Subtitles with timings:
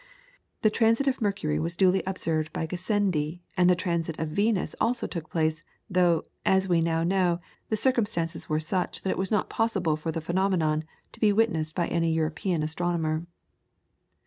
[0.63, 5.05] The transit of Mercury was duly observed by Gassendi, and the transit of Venus also
[5.05, 7.39] took place, though, as we now know,
[7.69, 11.75] the circumstances were such that it was not possible for the phenomenon to be witnessed
[11.75, 13.27] by any European astronomer.